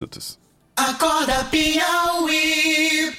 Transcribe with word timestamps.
minutos. 0.00 0.38
Acorda 0.74 1.44
Piauí. 1.44 3.12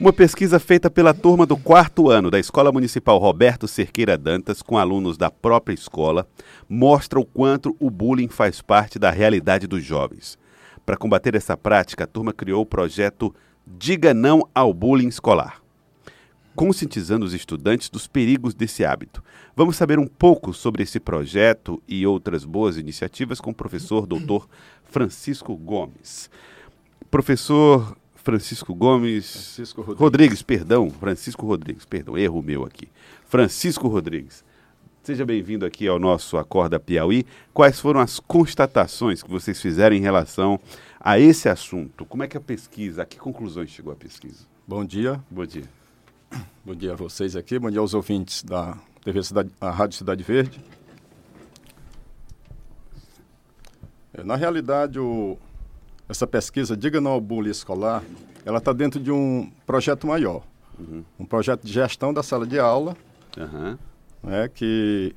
Uma 0.00 0.12
pesquisa 0.12 0.58
feita 0.58 0.90
pela 0.90 1.14
turma 1.14 1.46
do 1.46 1.56
quarto 1.56 2.10
ano 2.10 2.28
da 2.28 2.40
Escola 2.40 2.72
Municipal 2.72 3.18
Roberto 3.18 3.68
Cerqueira 3.68 4.18
Dantas, 4.18 4.60
com 4.60 4.76
alunos 4.76 5.16
da 5.16 5.30
própria 5.30 5.74
escola, 5.74 6.26
mostra 6.68 7.20
o 7.20 7.24
quanto 7.24 7.76
o 7.78 7.88
bullying 7.88 8.26
faz 8.26 8.60
parte 8.60 8.98
da 8.98 9.10
realidade 9.10 9.68
dos 9.68 9.84
jovens. 9.84 10.36
Para 10.84 10.96
combater 10.96 11.36
essa 11.36 11.56
prática, 11.56 12.02
a 12.02 12.08
turma 12.08 12.32
criou 12.32 12.62
o 12.62 12.66
projeto 12.66 13.32
Diga 13.64 14.12
Não 14.12 14.42
ao 14.52 14.74
Bullying 14.74 15.08
Escolar, 15.08 15.62
conscientizando 16.54 17.24
os 17.24 17.34
estudantes 17.34 17.88
dos 17.88 18.06
perigos 18.06 18.54
desse 18.54 18.84
hábito. 18.84 19.22
Vamos 19.56 19.76
saber 19.76 19.98
um 19.98 20.06
pouco 20.06 20.52
sobre 20.52 20.82
esse 20.82 21.00
projeto 21.00 21.82
e 21.86 22.06
outras 22.06 22.44
boas 22.44 22.76
iniciativas 22.76 23.40
com 23.40 23.50
o 23.50 23.54
professor 23.54 24.06
doutor 24.06 24.48
Francisco 24.84 25.54
Gomes. 25.56 26.30
Professor 27.10 27.96
Francisco 28.14 28.74
Gomes. 28.74 29.30
Francisco 29.30 29.80
Rodrigues. 29.80 30.00
Rodrigues, 30.00 30.42
perdão. 30.42 30.90
Francisco 30.90 31.46
Rodrigues, 31.46 31.84
perdão, 31.84 32.16
erro 32.16 32.42
meu 32.42 32.64
aqui. 32.64 32.88
Francisco 33.26 33.88
Rodrigues. 33.88 34.44
Seja 35.02 35.26
bem-vindo 35.26 35.66
aqui 35.66 35.86
ao 35.86 35.98
nosso 35.98 36.38
Acorda 36.38 36.80
Piauí. 36.80 37.26
Quais 37.52 37.78
foram 37.78 38.00
as 38.00 38.18
constatações 38.18 39.22
que 39.22 39.30
vocês 39.30 39.60
fizeram 39.60 39.94
em 39.94 40.00
relação 40.00 40.58
a 40.98 41.18
esse 41.18 41.46
assunto? 41.46 42.06
Como 42.06 42.22
é 42.22 42.26
que 42.26 42.38
a 42.38 42.40
pesquisa, 42.40 43.02
a 43.02 43.04
que 43.04 43.18
conclusões 43.18 43.68
chegou 43.68 43.92
a 43.92 43.96
pesquisa? 43.96 44.46
Bom 44.66 44.82
dia, 44.82 45.22
Bom 45.30 45.44
dia. 45.44 45.83
Bom 46.64 46.74
dia 46.74 46.92
a 46.92 46.96
vocês 46.96 47.36
aqui, 47.36 47.58
bom 47.58 47.70
dia 47.70 47.80
aos 47.80 47.94
ouvintes 47.94 48.42
da 48.42 48.76
TV 49.04 49.22
Cidade, 49.22 49.50
a 49.60 49.70
Rádio 49.70 49.96
Cidade 49.98 50.22
Verde. 50.22 50.60
É, 54.12 54.22
Na 54.22 54.36
realidade, 54.36 54.98
o- 54.98 55.36
essa 56.08 56.26
pesquisa 56.26 56.76
Diga 56.76 57.00
Não 57.00 57.12
ao 57.12 57.20
Bullying 57.20 57.50
Escolar, 57.50 58.02
ela 58.44 58.58
está 58.58 58.72
dentro 58.72 59.00
de 59.00 59.10
um 59.10 59.50
projeto 59.66 60.06
maior, 60.06 60.42
um 61.18 61.24
projeto 61.24 61.64
de 61.64 61.72
gestão 61.72 62.12
da 62.12 62.22
sala 62.22 62.46
de 62.46 62.58
aula, 62.58 62.96
Aham. 63.38 63.78
né, 64.22 64.48
que 64.48 65.14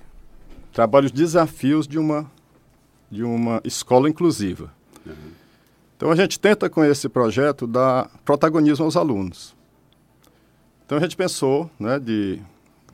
trabalha 0.72 1.06
os 1.06 1.12
desafios 1.12 1.88
de 1.88 1.98
uma, 2.00 2.30
de 3.12 3.24
uma 3.24 3.62
escola 3.64 4.10
inclusiva. 4.10 4.72
Então 5.96 6.12
a 6.12 6.16
gente 6.16 6.40
tenta 6.40 6.70
com 6.70 6.84
esse 6.84 7.10
projeto 7.10 7.66
dar 7.66 8.10
protagonismo 8.24 8.86
aos 8.86 8.96
alunos. 8.96 9.56
Então 10.88 10.98
a 10.98 11.02
gente 11.02 11.18
pensou 11.18 11.70
né, 11.78 12.00
de 12.00 12.42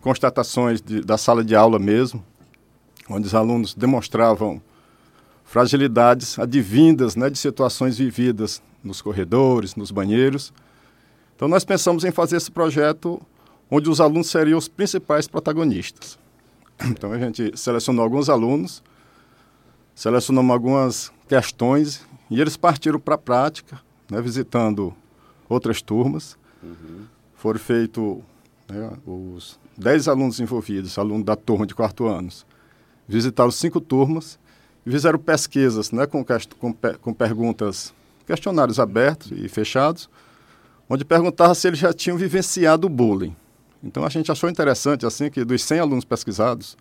constatações 0.02 0.82
de- 0.82 1.02
da 1.02 1.16
sala 1.16 1.44
de 1.44 1.56
aula 1.56 1.78
mesmo, 1.78 2.26
onde 3.08 3.28
os 3.28 3.36
alunos 3.36 3.76
demonstravam 3.76 4.60
fragilidades 5.44 6.40
advindas 6.40 7.16
né, 7.16 7.30
de 7.30 7.38
situações 7.38 7.96
vividas 8.00 8.64
nos 8.84 9.00
corredores, 9.00 9.76
nos 9.76 9.92
banheiros. 9.92 10.52
Então 11.36 11.48
nós 11.48 11.64
pensamos 11.64 12.04
em 12.04 12.12
fazer 12.12 12.38
esse 12.38 12.50
projeto 12.50 13.22
onde 13.70 13.88
os 13.92 14.02
alunos 14.02 14.28
seriam 14.28 14.58
os 14.58 14.68
principais 14.68 15.28
protagonistas. 15.28 16.18
Então 16.90 17.12
a 17.12 17.20
gente 17.20 17.56
selecionou 17.56 18.04
alguns 18.04 18.28
alunos, 18.28 18.82
selecionamos 19.94 20.52
algumas 20.52 21.12
questões 21.30 22.04
e 22.32 22.42
eles 22.42 22.58
partiram 22.58 23.00
para 23.00 23.14
a 23.14 23.20
prática, 23.20 23.80
né, 24.10 24.20
visitando 24.20 24.92
outras 25.48 25.80
turmas. 25.80 26.36
Foram 27.44 27.60
feitos 27.60 28.20
né, 28.70 28.92
os 29.06 29.60
10 29.78 30.08
alunos 30.08 30.40
envolvidos, 30.40 30.98
alunos 30.98 31.26
da 31.26 31.36
turma 31.36 31.68
de 31.68 31.76
quarto 31.76 32.06
anos, 32.06 32.46
visitaram 33.06 33.52
cinco 33.52 33.82
turmas 33.82 34.40
e 34.86 34.90
fizeram 34.90 35.20
pesquisas 35.20 35.92
né, 35.92 36.06
com, 36.06 36.24
com 36.58 36.74
com 37.02 37.14
perguntas, 37.14 37.94
questionários 38.26 38.80
abertos 38.80 39.34
e 39.34 39.50
fechados, 39.50 40.10
onde 40.90 41.04
perguntava 41.04 41.54
se 41.54 41.68
eles 41.68 41.80
já 41.80 41.92
tinham 41.92 42.16
vivenciado 42.16 42.88
o 42.88 42.90
bullying. 42.90 43.36
Então 43.84 44.06
a 44.06 44.10
gente 44.10 44.32
achou 44.32 44.50
interessante 44.50 45.06
assim 45.06 45.30
que 45.30 45.44
dos 45.44 45.62
100 45.66 45.80
alunos 45.80 46.06
pesquisados, 46.06 46.78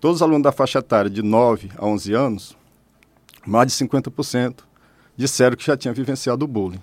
todos 0.00 0.16
os 0.16 0.22
alunos 0.22 0.44
da 0.44 0.50
faixa 0.50 0.78
etária 0.78 1.10
de 1.10 1.20
9 1.20 1.72
a 1.76 1.84
11 1.84 2.14
anos, 2.14 2.56
mais 3.46 3.70
de 3.70 3.86
50% 3.86 4.60
disseram 5.14 5.58
que 5.58 5.66
já 5.66 5.76
tinham 5.76 5.94
vivenciado 5.94 6.46
o 6.46 6.48
bullying 6.48 6.80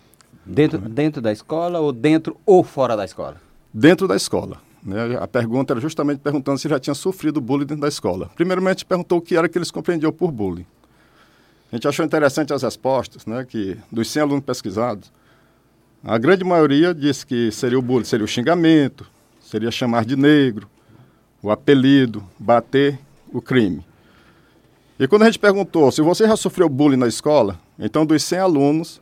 Dentro, 0.47 0.77
dentro 0.79 1.21
da 1.21 1.31
escola 1.31 1.79
ou 1.79 1.91
dentro 1.91 2.37
ou 2.45 2.63
fora 2.63 2.95
da 2.95 3.05
escola? 3.05 3.47
dentro 3.77 4.07
da 4.07 4.15
escola. 4.15 4.57
Né? 4.83 5.17
A 5.19 5.27
pergunta 5.27 5.73
era 5.73 5.79
justamente 5.79 6.19
perguntando 6.19 6.57
se 6.57 6.67
já 6.67 6.79
tinha 6.79 6.95
sofrido 6.95 7.39
bullying 7.39 7.65
dentro 7.65 7.81
da 7.81 7.87
escola. 7.87 8.29
Primeiramente 8.35 8.85
perguntou 8.85 9.19
o 9.19 9.21
que 9.21 9.35
era 9.35 9.47
que 9.47 9.57
eles 9.57 9.69
compreendiam 9.69 10.11
por 10.11 10.31
bullying. 10.31 10.65
A 11.71 11.75
gente 11.75 11.87
achou 11.87 12.05
interessante 12.05 12.53
as 12.53 12.63
respostas, 12.63 13.25
né? 13.25 13.45
que 13.47 13.77
dos 13.91 14.09
100 14.09 14.21
alunos 14.23 14.45
pesquisados, 14.45 15.11
a 16.03 16.17
grande 16.17 16.43
maioria 16.43 16.93
disse 16.93 17.25
que 17.25 17.51
seria 17.51 17.77
o 17.77 17.81
bullying, 17.81 18.05
seria 18.05 18.23
o 18.23 18.27
xingamento, 18.27 19.05
seria 19.41 19.69
chamar 19.69 20.05
de 20.05 20.15
negro, 20.15 20.67
o 21.41 21.51
apelido, 21.51 22.23
bater, 22.39 22.97
o 23.31 23.41
crime. 23.41 23.85
E 24.97 25.07
quando 25.07 25.23
a 25.23 25.25
gente 25.25 25.37
perguntou 25.37 25.91
se 25.91 26.01
você 26.01 26.25
já 26.25 26.35
sofreu 26.35 26.69
bullying 26.69 26.97
na 26.97 27.07
escola, 27.07 27.59
então 27.77 28.05
dos 28.05 28.23
100 28.23 28.39
alunos, 28.39 29.01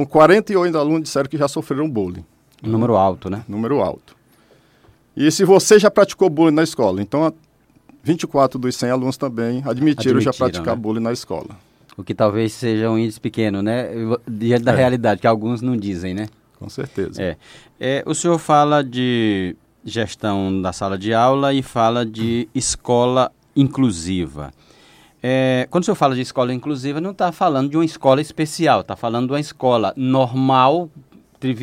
então 0.00 0.06
48 0.06 0.78
alunos 0.78 1.02
disseram 1.02 1.28
que 1.28 1.36
já 1.36 1.48
sofreram 1.48 1.88
bullying 1.90 2.24
Um 2.62 2.68
número 2.70 2.96
alto, 2.96 3.28
né? 3.28 3.44
número 3.48 3.80
alto. 3.80 4.16
E 5.16 5.30
se 5.32 5.44
você 5.44 5.78
já 5.78 5.90
praticou 5.90 6.30
bullying 6.30 6.54
na 6.54 6.62
escola, 6.62 7.02
então 7.02 7.24
a- 7.26 7.32
24 8.04 8.58
dos 8.58 8.76
100 8.76 8.90
alunos 8.90 9.16
também 9.16 9.62
admitiram, 9.66 10.20
já 10.20 10.30
Admitiram, 10.30 10.32
praticar 10.50 10.76
né? 10.76 10.80
bullying 10.82 11.00
na 11.02 11.12
escola. 11.12 11.48
O 11.96 12.04
que 12.04 12.14
talvez 12.14 12.52
seja 12.52 12.88
um 12.88 12.96
índice 12.96 13.20
pequeno, 13.20 13.60
né? 13.60 13.88
Diante 14.26 14.62
da 14.62 14.72
É. 14.72 14.76
realidade, 14.76 15.20
que 15.20 15.26
alguns 15.26 15.60
não 15.60 15.76
dizem, 15.76 16.14
né? 16.14 16.28
Com 16.58 16.68
certeza. 16.68 17.20
É. 17.20 17.36
É, 17.80 18.02
o 18.06 18.14
senhor 18.14 18.38
fala 18.38 18.84
de 18.84 19.56
gestão 19.84 20.62
da 20.62 20.72
sala 20.72 20.96
de 20.96 21.12
aula 21.12 21.52
e 21.52 21.60
fala 21.62 22.06
de 22.06 22.48
escola 22.54 23.32
inclusiva. 23.56 24.52
É, 25.22 25.66
quando 25.70 25.82
o 25.82 25.84
senhor 25.84 25.96
fala 25.96 26.14
de 26.14 26.20
escola 26.20 26.52
inclusiva, 26.52 27.00
não 27.00 27.10
está 27.10 27.32
falando 27.32 27.70
de 27.70 27.76
uma 27.76 27.84
escola 27.84 28.20
especial, 28.20 28.82
está 28.82 28.94
falando 28.94 29.26
de 29.26 29.32
uma 29.32 29.40
escola 29.40 29.92
normal, 29.96 30.88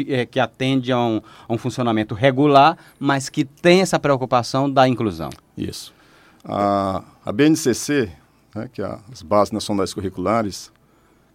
é, 0.07 0.25
que 0.25 0.39
atende 0.39 0.91
a 0.91 0.99
um, 0.99 1.21
a 1.47 1.53
um 1.53 1.57
funcionamento 1.57 2.13
regular, 2.13 2.77
mas 2.99 3.29
que 3.29 3.45
tem 3.45 3.81
essa 3.81 3.99
preocupação 3.99 4.69
da 4.69 4.87
inclusão. 4.87 5.29
Isso. 5.57 5.93
A, 6.43 7.03
a 7.25 7.31
BNCC, 7.31 8.09
né, 8.53 8.69
que 8.71 8.81
é 8.81 8.97
as 9.11 9.21
Bases 9.21 9.51
Nacionais 9.51 9.93
Curriculares, 9.93 10.71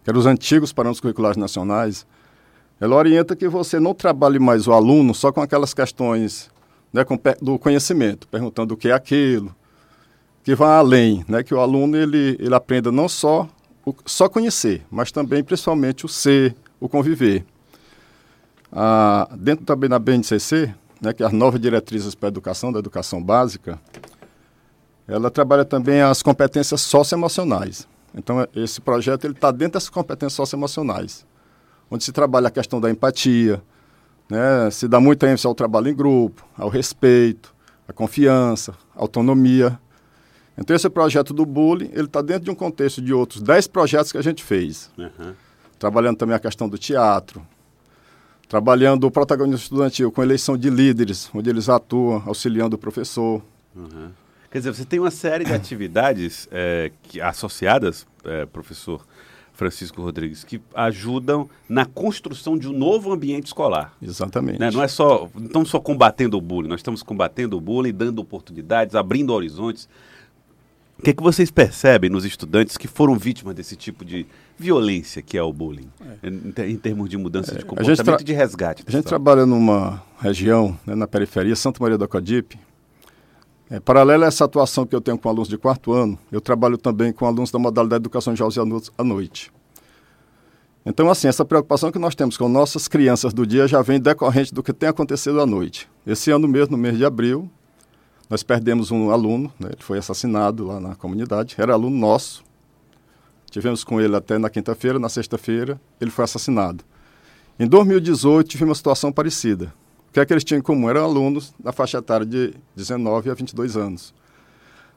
que 0.03 0.09
eram 0.09 0.19
os 0.19 0.25
antigos 0.25 0.71
parâmetros 0.73 1.01
curriculares 1.01 1.37
nacionais, 1.37 2.05
ela 2.79 2.95
orienta 2.95 3.35
que 3.35 3.47
você 3.47 3.79
não 3.79 3.93
trabalhe 3.93 4.39
mais 4.39 4.67
o 4.67 4.73
aluno 4.73 5.13
só 5.13 5.31
com 5.31 5.41
aquelas 5.41 5.73
questões 5.73 6.49
né, 6.91 7.03
com 7.03 7.19
do 7.41 7.59
conhecimento, 7.59 8.27
perguntando 8.27 8.73
o 8.73 8.77
que 8.77 8.89
é 8.89 8.93
aquilo, 8.93 9.55
que 10.43 10.55
vá 10.55 10.77
além, 10.77 11.23
né, 11.27 11.43
que 11.43 11.53
o 11.53 11.59
aluno 11.59 11.95
ele, 11.95 12.37
ele 12.39 12.55
aprenda 12.55 12.91
não 12.91 13.07
só 13.07 13.47
o, 13.85 13.93
só 14.05 14.27
conhecer, 14.27 14.85
mas 14.89 15.11
também 15.11 15.43
principalmente 15.43 16.05
o 16.05 16.09
ser, 16.09 16.55
o 16.79 16.89
conviver. 16.89 17.45
Ah, 18.71 19.29
dentro 19.37 19.65
também 19.65 19.89
da 19.89 19.99
BNCC, 19.99 20.73
né, 21.01 21.13
que 21.13 21.23
é 21.23 21.25
as 21.25 21.33
novas 21.33 21.59
diretrizes 21.59 22.15
para 22.15 22.27
a 22.27 22.31
educação, 22.31 22.71
da 22.71 22.79
educação 22.79 23.21
básica, 23.21 23.79
ela 25.07 25.29
trabalha 25.29 25.65
também 25.65 26.01
as 26.01 26.21
competências 26.21 26.81
socioemocionais. 26.81 27.87
Então, 28.15 28.47
esse 28.55 28.79
projeto 28.79 29.27
está 29.27 29.51
dentro 29.51 29.73
dessas 29.73 29.89
competências 29.89 30.33
socioemocionais, 30.33 31.25
onde 31.89 32.03
se 32.03 32.11
trabalha 32.11 32.47
a 32.47 32.51
questão 32.51 32.79
da 32.79 32.89
empatia, 32.89 33.61
né, 34.29 34.69
se 34.71 34.87
dá 34.87 34.99
muita 34.99 35.27
ênfase 35.27 35.47
ao 35.47 35.55
trabalho 35.55 35.89
em 35.89 35.95
grupo, 35.95 36.45
ao 36.57 36.69
respeito, 36.69 37.53
à 37.87 37.93
confiança, 37.93 38.73
à 38.95 39.01
autonomia. 39.01 39.77
Então, 40.57 40.75
esse 40.75 40.89
projeto 40.89 41.33
do 41.33 41.45
bullying, 41.45 41.89
ele 41.93 42.05
está 42.05 42.21
dentro 42.21 42.43
de 42.43 42.51
um 42.51 42.55
contexto 42.55 43.01
de 43.01 43.13
outros 43.13 43.41
10 43.41 43.67
projetos 43.67 44.11
que 44.11 44.17
a 44.17 44.21
gente 44.21 44.43
fez, 44.43 44.91
Aham. 44.97 45.35
trabalhando 45.79 46.17
também 46.17 46.35
a 46.35 46.39
questão 46.39 46.67
do 46.67 46.77
teatro, 46.77 47.41
trabalhando 48.49 49.05
o 49.05 49.11
protagonismo 49.11 49.63
estudantil 49.63 50.11
com 50.11 50.21
eleição 50.21 50.57
de 50.57 50.69
líderes, 50.69 51.29
onde 51.33 51.49
eles 51.49 51.69
atuam 51.69 52.21
auxiliando 52.25 52.75
o 52.75 52.79
professor, 52.79 53.41
Uhum. 53.75 54.09
Quer 54.49 54.57
dizer, 54.57 54.73
você 54.73 54.85
tem 54.85 54.99
uma 54.99 55.11
série 55.11 55.45
de 55.45 55.53
atividades 55.53 56.47
é, 56.51 56.91
que, 57.03 57.21
associadas, 57.21 58.05
é, 58.25 58.45
professor 58.45 59.05
Francisco 59.53 60.01
Rodrigues, 60.01 60.43
que 60.43 60.61
ajudam 60.73 61.49
na 61.69 61.85
construção 61.85 62.57
de 62.57 62.67
um 62.67 62.73
novo 62.73 63.13
ambiente 63.13 63.45
escolar. 63.47 63.93
Exatamente. 64.01 64.59
né? 64.59 64.71
Não 64.71 64.83
é 64.83 64.87
só, 64.87 65.29
não 65.33 65.45
estamos 65.45 65.69
só 65.69 65.79
combatendo 65.79 66.37
o 66.37 66.41
bullying, 66.41 66.67
nós 66.67 66.79
estamos 66.79 67.01
combatendo 67.01 67.57
o 67.57 67.61
bullying, 67.61 67.93
dando 67.93 68.19
oportunidades, 68.19 68.95
abrindo 68.95 69.31
horizontes. 69.33 69.87
O 71.01 71.03
que, 71.03 71.09
é 71.09 71.13
que 71.13 71.23
vocês 71.23 71.49
percebem 71.49 72.11
nos 72.11 72.23
estudantes 72.25 72.77
que 72.77 72.87
foram 72.87 73.17
vítimas 73.17 73.55
desse 73.55 73.75
tipo 73.75 74.05
de 74.05 74.23
violência 74.55 75.19
que 75.19 75.35
é 75.35 75.41
o 75.41 75.51
bullying, 75.51 75.89
em, 76.21 76.51
ter- 76.51 76.69
em 76.69 76.77
termos 76.77 77.09
de 77.09 77.17
mudança 77.17 77.47
de 77.53 77.57
gente 77.57 77.65
comportamento 77.65 78.21
e 78.21 78.23
de 78.23 78.33
resgate? 78.33 78.83
A 78.85 78.91
gente 78.91 79.05
trabalha 79.05 79.43
numa 79.43 80.03
região, 80.19 80.77
né, 80.85 80.93
na 80.93 81.07
periferia, 81.07 81.55
Santa 81.55 81.81
Maria 81.81 81.97
do 81.97 82.03
Acodipe. 82.03 82.55
É, 83.67 83.79
paralelo 83.79 84.25
a 84.25 84.27
essa 84.27 84.45
atuação 84.45 84.85
que 84.85 84.95
eu 84.95 85.01
tenho 85.01 85.17
com 85.17 85.27
alunos 85.27 85.47
de 85.49 85.57
quarto 85.57 85.91
ano, 85.91 86.19
eu 86.31 86.39
trabalho 86.39 86.77
também 86.77 87.11
com 87.11 87.25
alunos 87.25 87.49
da 87.49 87.57
modalidade 87.57 88.01
de 88.01 88.03
educação 88.03 88.33
de 88.33 88.37
jovens 88.37 88.91
à 88.95 89.03
noite. 89.03 89.51
Então, 90.85 91.09
assim, 91.09 91.27
essa 91.27 91.43
preocupação 91.43 91.91
que 91.91 91.97
nós 91.97 92.13
temos 92.13 92.37
com 92.37 92.47
nossas 92.47 92.87
crianças 92.87 93.33
do 93.33 93.43
dia 93.47 93.67
já 93.67 93.81
vem 93.81 93.99
decorrente 93.99 94.53
do 94.53 94.61
que 94.61 94.71
tem 94.71 94.89
acontecido 94.89 95.41
à 95.41 95.47
noite. 95.47 95.89
Esse 96.05 96.29
ano 96.29 96.47
mesmo, 96.47 96.75
no 96.75 96.77
mês 96.77 96.95
de 96.95 97.03
abril, 97.05 97.49
nós 98.31 98.43
perdemos 98.43 98.91
um 98.91 99.11
aluno, 99.11 99.51
né? 99.59 99.71
ele 99.73 99.81
foi 99.83 99.97
assassinado 99.97 100.65
lá 100.65 100.79
na 100.79 100.95
comunidade, 100.95 101.55
era 101.57 101.73
aluno 101.73 101.97
nosso. 101.97 102.41
Tivemos 103.49 103.83
com 103.83 103.99
ele 103.99 104.15
até 104.15 104.37
na 104.37 104.49
quinta-feira, 104.49 104.97
na 104.97 105.09
sexta-feira, 105.09 105.79
ele 105.99 106.09
foi 106.09 106.23
assassinado. 106.23 106.81
Em 107.59 107.67
2018, 107.67 108.47
tivemos 108.47 108.69
uma 108.69 108.75
situação 108.75 109.11
parecida. 109.11 109.73
O 110.07 110.13
que 110.13 110.19
é 110.21 110.25
que 110.25 110.31
eles 110.31 110.45
tinham 110.45 110.59
em 110.59 110.61
comum? 110.61 110.89
Eram 110.89 111.03
alunos 111.03 111.53
da 111.59 111.73
faixa 111.73 111.97
etária 111.97 112.25
de 112.25 112.53
19 112.73 113.29
a 113.29 113.33
22 113.33 113.75
anos. 113.75 114.13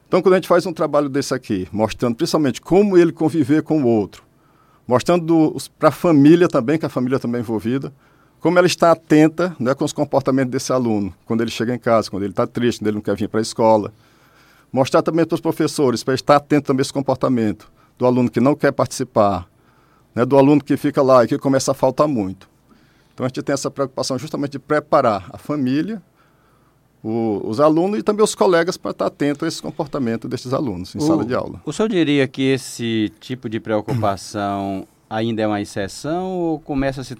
Então, 0.06 0.22
quando 0.22 0.34
a 0.34 0.36
gente 0.36 0.46
faz 0.46 0.64
um 0.64 0.72
trabalho 0.72 1.08
desse 1.08 1.34
aqui, 1.34 1.66
mostrando 1.72 2.14
principalmente 2.14 2.60
como 2.60 2.96
ele 2.96 3.10
conviver 3.10 3.64
com 3.64 3.82
o 3.82 3.86
outro, 3.88 4.22
mostrando 4.86 5.56
para 5.76 5.88
a 5.88 5.92
família 5.92 6.46
também, 6.46 6.78
que 6.78 6.86
a 6.86 6.88
família 6.88 7.18
também 7.18 7.40
é 7.40 7.42
envolvida, 7.42 7.92
como 8.44 8.58
ela 8.58 8.66
está 8.66 8.92
atenta 8.92 9.56
né, 9.58 9.72
com 9.74 9.86
os 9.86 9.92
comportamentos 9.94 10.50
desse 10.52 10.70
aluno, 10.70 11.14
quando 11.24 11.40
ele 11.40 11.50
chega 11.50 11.74
em 11.74 11.78
casa, 11.78 12.10
quando 12.10 12.24
ele 12.24 12.32
está 12.32 12.46
triste, 12.46 12.78
quando 12.80 12.88
ele 12.88 12.96
não 12.96 13.00
quer 13.02 13.16
vir 13.16 13.26
para 13.26 13.40
a 13.40 13.42
escola. 13.42 13.90
Mostrar 14.70 15.00
também 15.00 15.24
para 15.24 15.34
os 15.34 15.40
professores, 15.40 16.04
para 16.04 16.12
estar 16.12 16.36
atento 16.36 16.66
também 16.66 16.80
a 16.80 16.82
esse 16.82 16.92
comportamento 16.92 17.72
do 17.98 18.04
aluno 18.04 18.30
que 18.30 18.40
não 18.40 18.54
quer 18.54 18.70
participar, 18.70 19.48
né, 20.14 20.26
do 20.26 20.36
aluno 20.36 20.62
que 20.62 20.76
fica 20.76 21.00
lá 21.00 21.24
e 21.24 21.26
que 21.26 21.38
começa 21.38 21.70
a 21.70 21.74
faltar 21.74 22.06
muito. 22.06 22.46
Então 23.14 23.24
a 23.24 23.28
gente 23.30 23.42
tem 23.42 23.54
essa 23.54 23.70
preocupação 23.70 24.18
justamente 24.18 24.52
de 24.52 24.58
preparar 24.58 25.24
a 25.32 25.38
família, 25.38 26.02
o, 27.02 27.40
os 27.48 27.60
alunos 27.60 27.98
e 27.98 28.02
também 28.02 28.22
os 28.24 28.34
colegas 28.34 28.76
para 28.76 28.90
estar 28.90 29.06
atento 29.06 29.46
a 29.46 29.48
esse 29.48 29.62
comportamento 29.62 30.28
desses 30.28 30.52
alunos 30.52 30.94
em 30.94 30.98
O- 30.98 31.00
sala 31.06 31.24
de 31.24 31.34
aula. 31.34 31.62
O 31.64 31.72
senhor 31.72 31.88
diria 31.88 32.28
que 32.28 32.42
esse 32.42 33.10
tipo 33.20 33.48
de 33.48 33.58
preocupação 33.58 34.86
ainda 35.08 35.42
é 35.42 35.46
uma 35.46 35.60
exceção 35.60 36.24
ou 36.32 36.60
começa 36.60 37.00
a 37.00 37.04
se 37.04 37.14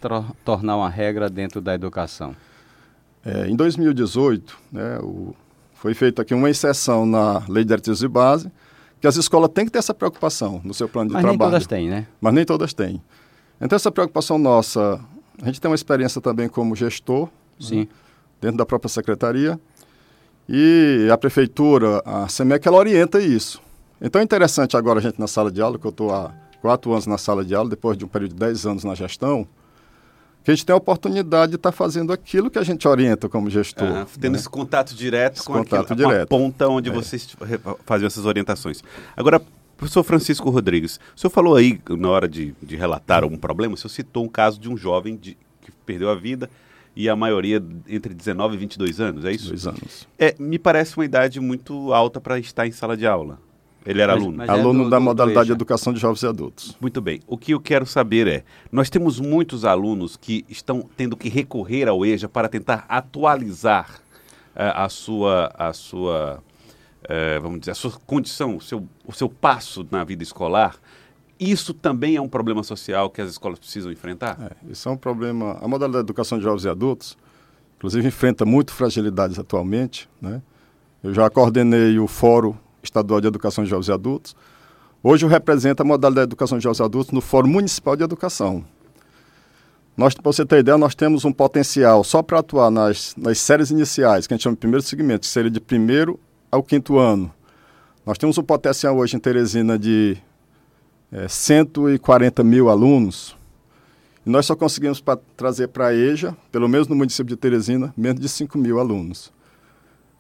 tornar 0.45 0.77
uma 0.77 0.89
regra 0.89 1.29
dentro 1.29 1.61
da 1.61 1.75
educação? 1.75 2.35
É, 3.25 3.47
em 3.49 3.57
2018, 3.57 4.57
né, 4.73 4.99
o- 5.01 5.35
foi 5.75 5.95
feita 5.95 6.23
aqui 6.23 6.35
uma 6.35 6.49
exceção 6.51 7.05
na 7.07 7.43
Lei 7.49 7.65
de 7.65 7.69
Diretrizes 7.69 8.01
de 8.01 8.09
Base, 8.09 8.51
que 9.01 9.07
as 9.07 9.17
escolas 9.17 9.51
têm 9.53 9.67
que 9.67 9.71
ter 9.73 9.79
essa 9.79 9.93
preocupação 9.95 10.61
no 10.65 10.73
seu 10.73 10.89
plano 10.89 11.09
de 11.11 11.15
Mas 11.15 11.25
nem 11.25 11.33
trabalho. 11.33 11.51
todas 11.53 11.67
têm, 11.67 11.89
né? 11.91 12.07
Mas 12.21 12.33
nem 12.35 12.45
todas 12.45 12.73
têm. 12.73 13.03
Então, 13.61 13.77
essa 13.77 13.91
preocupação 13.93 14.39
nossa, 14.39 15.01
a 15.43 15.47
gente 15.47 15.61
tem 15.61 15.71
uma 15.71 15.75
experiência 15.75 16.21
também 16.21 16.49
como 16.49 16.75
gestor, 16.75 17.29
Sim. 17.61 17.87
dentro 18.41 18.57
da 18.57 18.67
própria 18.67 18.89
secretaria, 18.89 19.59
e 20.49 21.09
a 21.13 21.17
prefeitura, 21.17 22.03
a 22.05 22.29
SEMEC, 22.29 22.67
ela 22.67 22.77
orienta 22.77 23.21
isso. 23.21 23.61
Então, 24.01 24.21
é 24.21 24.25
interessante 24.25 24.77
agora 24.77 24.99
a 24.99 25.03
gente 25.03 25.19
na 25.19 25.27
sala 25.27 25.51
de 25.51 25.61
aula, 25.63 25.79
que 25.79 25.87
eu 25.87 25.91
estou 25.91 26.13
há 26.13 26.33
quatro 26.65 26.93
anos 26.93 27.07
na 27.07 27.19
sala 27.19 27.45
de 27.45 27.55
aula, 27.55 27.69
depois 27.69 27.95
de 27.99 28.07
um 28.07 28.09
período 28.09 28.33
de 28.33 28.39
dez 28.39 28.65
anos 28.65 28.85
na 28.85 28.95
gestão, 28.95 29.47
que 30.43 30.51
a 30.51 30.55
gente 30.55 30.65
tem 30.65 30.73
a 30.73 30.77
oportunidade 30.79 31.51
de 31.51 31.57
estar 31.57 31.73
fazendo 31.73 32.11
aquilo 32.11 32.51
que 32.51 32.59
a 32.59 32.63
gente 32.63 32.89
orienta 32.89 33.29
como 33.29 33.51
gestor. 33.51 33.87
Aham, 33.87 34.07
tendo 34.19 34.33
né? 34.33 34.39
esse 34.39 34.49
contato 34.49 34.95
direto 34.95 35.37
Esse 35.37 35.47
com, 35.47 35.53
contato 35.53 35.93
aquilo, 35.93 35.99
com 36.05 36.09
a 36.09 36.13
direto. 36.15 36.29
ponta 36.31 36.67
onde 36.69 36.89
É. 36.89 36.93
vocês 36.93 37.37
faziam 37.85 38.07
essas 38.07 38.25
orientações. 38.25 38.83
Agora, 39.15 39.43
professor 39.77 40.03
Francisco 40.03 40.49
Rodrigues, 40.49 40.99
o 41.15 41.21
senhor 41.21 41.31
falou 41.31 41.55
aí, 41.55 41.79
na 41.91 42.09
hora 42.09 42.27
de, 42.27 42.55
de 42.63 42.77
relatar 42.77 43.23
algum 43.25 43.37
problema, 43.37 43.75
o 43.75 43.77
senhor 43.77 43.91
citou 43.91 44.25
um 44.25 44.29
caso 44.29 44.59
de 44.59 44.71
um 44.71 44.77
jovem 44.77 45.17
de- 45.19 45.37
que 45.61 45.71
perdeu 45.85 46.09
a 46.09 46.15
vida 46.15 46.49
e 46.97 47.11
a 47.11 47.15
maioria 47.17 47.63
entre 47.87 48.15
19 48.15 48.55
e 48.55 48.59
22 48.59 49.01
anos, 49.01 49.23
é 49.27 49.33
isso? 49.33 49.49
Dois 49.49 49.67
anos. 49.67 50.09
É, 50.19 50.35
me 50.39 50.59
parece 50.59 50.97
uma 50.97 51.05
idade 51.05 51.41
muito 51.41 51.93
alta 51.93 52.23
para 52.23 52.39
estar 52.39 52.67
em 52.67 52.73
sala 52.73 52.97
de 52.97 53.07
aula. 53.07 53.39
Ele 53.87 54.01
era 54.01 54.15
Mas- 54.15 54.23
aluno. 54.23 54.37
mas- 54.39 54.49
é 54.49 54.53
Aluno 54.53 54.85
do- 54.85 54.91
da 54.91 54.99
do- 54.99 55.03
modalidade 55.05 55.47
de 55.47 55.53
EJA. 55.53 55.57
educação 55.57 55.93
de 55.93 56.01
jovens 56.01 56.23
e 56.23 56.27
adultos. 56.27 56.77
Muito 56.81 57.01
bem. 57.01 57.21
O 57.27 57.37
que 57.37 57.53
eu 57.53 57.61
quero 57.61 57.85
saber 57.87 58.27
é: 58.27 58.45
nós 58.73 58.89
temos 58.89 59.21
muitos 59.21 59.65
alunos 59.65 60.17
que 60.17 60.45
estão 60.49 60.89
tendo 60.97 61.17
que 61.17 61.29
recorrer 61.29 61.87
ao 61.89 62.05
EJA 62.05 62.29
para 62.29 62.49
tentar 62.49 62.85
atualizar 62.89 64.01
eh, 64.57 64.73
a 64.75 64.89
sua, 64.89 65.53
a 65.59 65.73
sua 65.73 66.43
eh, 67.09 67.39
vamos 67.41 67.61
dizer, 67.61 67.73
a 67.73 67.75
sua 67.75 67.93
condição, 68.07 68.57
o 68.57 68.61
seu, 68.61 68.87
o 69.07 69.13
seu 69.13 69.29
passo 69.29 69.87
na 69.91 70.03
vida 70.05 70.23
escolar. 70.23 70.77
Isso 71.39 71.75
também 71.75 72.17
é 72.17 72.21
um 72.23 72.29
problema 72.29 72.63
social 72.63 73.11
que 73.11 73.21
as 73.21 73.29
escolas 73.31 73.59
precisam 73.59 73.91
enfrentar? 73.93 74.39
É, 74.41 74.71
isso 74.73 74.89
é 74.89 74.93
um 74.93 74.97
problema. 74.97 75.59
A 75.61 75.67
modalidade 75.69 76.05
de 76.05 76.07
educação 76.07 76.39
de 76.39 76.45
jovens 76.45 76.65
e 76.65 76.69
adultos, 76.69 77.19
inclusive, 77.77 78.07
enfrenta 78.09 78.47
muito 78.47 78.73
fragilidades 78.73 79.39
atualmente. 79.39 80.09
Né? 80.23 80.41
Eu 81.03 81.13
já 81.13 81.29
coordenei 81.29 81.99
o 81.99 82.07
Fórum 82.07 82.55
Estadual 82.85 83.21
de 83.21 83.27
Educação 83.27 83.65
de 83.65 83.71
Jovens 83.71 83.89
e 83.89 83.93
Adultos. 83.93 84.37
Hoje 85.03 85.25
eu 85.25 85.29
represento 85.29 85.83
a 85.83 85.85
modalidade 85.85 86.27
de 86.27 86.29
educação 86.31 86.57
de 86.59 86.65
jovens 86.65 86.79
e 86.79 86.83
adultos 86.83 87.13
no 87.13 87.21
Fórum 87.21 87.49
Municipal 87.49 87.97
de 87.97 88.03
Educação. 88.03 88.65
Nós, 89.97 90.15
para 90.15 90.23
você 90.25 90.45
ter 90.45 90.59
ideia, 90.59 90.77
nós 90.77 90.95
temos 90.95 91.25
um 91.25 91.33
potencial 91.33 92.03
só 92.03 92.23
para 92.23 92.41
atuar 92.41 92.71
nas, 92.71 93.15
nas 93.17 93.39
séries 93.39 93.71
iniciais, 93.71 94.27
que 94.27 94.35
a 94.35 94.37
gente 94.37 94.43
chama 94.43 94.57
de 94.57 94.61
primeiro 94.61 94.83
segmento, 94.83 95.21
que 95.21 95.27
seria 95.27 95.51
de 95.51 95.61
primeiro 95.61 96.19
ao 96.51 96.63
quinto 96.63 96.99
ano. 96.99 97.33
Nós 98.05 98.19
temos 98.19 98.37
um 98.37 98.43
potencial 98.43 98.97
hoje 98.97 99.17
em 99.17 99.21
Teresina 99.21 99.79
de 99.79 100.17
eh, 101.13 101.29
140 101.29 102.43
mil 102.43 102.69
alunos. 102.69 103.37
E 104.27 104.31
nós 104.31 104.47
só 104.47 104.57
conseguimos 104.57 105.01
pra, 105.01 105.17
trazer 105.37 105.69
para 105.69 105.89
a 105.89 105.95
EJA, 105.95 106.37
pelo 106.51 106.69
menos 106.69 106.89
no 106.89 106.97
município 106.97 107.27
de 107.27 107.37
Teresina, 107.37 107.95
menos 107.97 108.21
de 108.21 108.29
5 108.29 108.59
mil 108.59 108.81
alunos. 108.81 109.33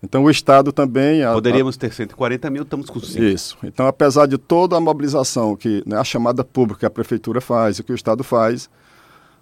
Então 0.04 0.22
o 0.24 0.30
Estado 0.30 0.70
também... 0.72 1.22
a- 1.22 1.30
a- 1.30 1.34
Poderíamos 1.34 1.76
ter 1.76 1.92
140 1.92 2.50
mil, 2.50 2.62
estamos 2.62 2.90
com 2.90 3.00
5. 3.00 3.22
isso. 3.24 3.56
Então, 3.64 3.86
apesar 3.86 4.26
de 4.26 4.36
toda 4.36 4.76
a 4.76 4.80
mobilização 4.80 5.56
que 5.56 5.82
né, 5.86 5.96
a 5.96 6.04
chamada 6.04 6.44
pública 6.44 6.80
que 6.80 6.86
a 6.86 6.90
prefeitura 6.90 7.40
faz 7.40 7.78
e 7.78 7.82
que 7.82 7.90
o 7.92 7.94
Estado 7.94 8.22
faz, 8.22 8.68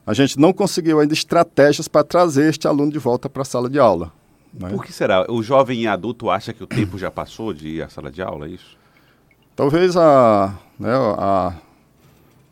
a 0.06 0.14
gente 0.14 0.38
não 0.38 0.52
conseguiu 0.52 1.00
ainda 1.00 1.12
estratégias 1.12 1.88
para 1.88 2.04
trazer 2.04 2.48
este 2.48 2.66
aluno 2.68 2.92
de 2.92 2.98
volta 2.98 3.28
para 3.28 3.42
a 3.42 3.44
sala 3.44 3.68
de 3.68 3.78
aula. 3.78 4.12
né? 4.52 4.68
Por 4.70 4.84
que 4.84 4.92
será? 4.92 5.26
O 5.28 5.42
jovem 5.42 5.80
e 5.82 5.86
adulto 5.86 6.30
acha 6.30 6.52
que 6.52 6.62
o 6.62 6.66
tempo 6.66 6.96
já 6.98 7.10
passou 7.10 7.52
de 7.52 7.68
ir 7.68 7.82
à 7.82 7.88
sala 7.88 8.10
de 8.10 8.22
aula, 8.22 8.46
é 8.46 8.50
isso? 8.50 8.76
Talvez 9.56 9.96
a, 9.96 10.54
né, 10.78 10.92
a- 10.94 11.54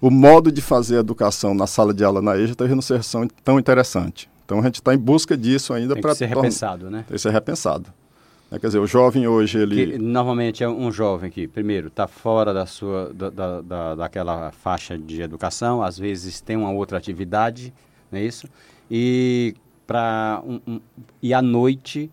o 0.00 0.10
modo 0.10 0.50
de 0.50 0.60
fazer 0.60 0.96
a 0.96 1.00
educação 1.00 1.54
na 1.54 1.66
sala 1.66 1.92
de 1.94 2.02
aula 2.02 2.20
na 2.22 2.36
EJA 2.38 2.54
talvez 2.54 2.74
não 2.74 2.82
seja 2.82 3.02
tão 3.44 3.58
interessante. 3.58 4.28
Então, 4.44 4.58
a 4.58 4.62
gente 4.62 4.76
está 4.76 4.92
em 4.94 4.98
busca 4.98 5.36
disso 5.36 5.72
ainda 5.72 5.94
Tem 5.94 6.02
para 6.02 6.10
que 6.12 6.18
ser 6.18 6.26
repensado, 6.26 6.90
né? 6.90 7.04
Tem 7.06 7.14
que 7.14 7.22
ser 7.22 7.30
repensado. 7.30 7.86
Né, 8.50 8.58
Quer 8.58 8.66
dizer, 8.66 8.78
o 8.78 8.86
jovem 8.86 9.26
hoje, 9.28 9.58
ele... 9.58 9.86
Que 9.92 9.98
normalmente 9.98 10.64
é 10.64 10.68
um 10.68 10.90
jovem 10.90 11.30
que, 11.30 11.46
primeiro, 11.46 11.88
está 11.88 12.06
fora 12.08 12.52
da 12.52 12.66
sua, 12.66 13.12
da, 13.14 13.30
da, 13.30 13.60
da- 13.60 13.94
daquela 13.94 14.50
faixa 14.52 14.98
de 14.98 15.22
educação, 15.22 15.82
às 15.82 15.98
vezes 15.98 16.40
tem 16.40 16.56
uma 16.56 16.70
outra 16.70 16.98
atividade, 16.98 17.72
não 18.10 18.18
é 18.18 18.24
isso? 18.24 18.48
E, 18.90 19.54
pra 19.86 20.42
um, 20.44 20.60
um- 20.66 20.80
e 21.22 21.32
à 21.32 21.40
noite 21.40 22.10